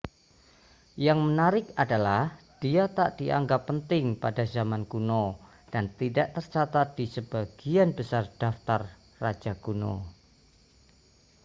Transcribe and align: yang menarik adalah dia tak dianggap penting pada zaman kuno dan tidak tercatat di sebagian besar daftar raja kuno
yang 1.05 1.17
menarik 1.25 1.65
adalah 1.83 2.23
dia 2.63 2.83
tak 2.97 3.09
dianggap 3.21 3.61
penting 3.69 4.05
pada 4.23 4.43
zaman 4.55 4.81
kuno 4.91 5.25
dan 5.73 5.85
tidak 5.99 6.27
tercatat 6.35 6.87
di 6.97 7.05
sebagian 7.15 7.89
besar 7.97 8.23
daftar 8.41 8.81
raja 9.21 9.53
kuno 9.65 9.95